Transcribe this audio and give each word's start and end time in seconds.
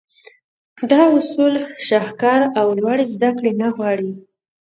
دا 0.91 1.01
اصول 1.17 1.53
شهکار 1.87 2.41
او 2.59 2.67
لوړې 2.79 3.05
زدهکړې 3.13 3.51
نه 3.61 3.67
غواړي. 3.75 4.11